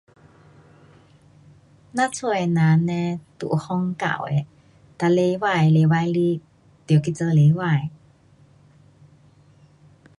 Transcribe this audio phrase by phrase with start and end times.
[1.93, 4.43] 咱家的人呢，都有奉教的，
[4.99, 6.39] 每礼拜礼拜日
[6.87, 7.91] 得去做礼拜。